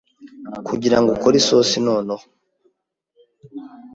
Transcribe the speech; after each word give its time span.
kugira 0.67 0.97
ngo 0.99 1.09
ukore 1.15 1.35
isosi 1.41 1.77
noneho, 1.87 2.25